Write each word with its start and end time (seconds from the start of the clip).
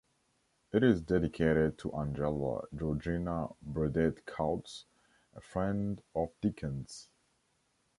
It 0.73 0.83
is 0.83 0.99
dedicated 0.99 1.77
to 1.77 1.93
Angela 1.93 2.63
Georgina 2.75 3.49
Burdett-Coutts, 3.61 4.85
a 5.35 5.41
friend 5.41 6.01
of 6.15 6.29
Dickens. 6.41 7.11